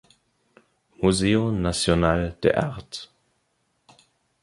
[0.99, 3.01] Museo Nacional de Arte